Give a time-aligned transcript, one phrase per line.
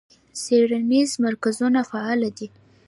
[0.41, 2.47] څیړنیز مرکزونه فعال دي.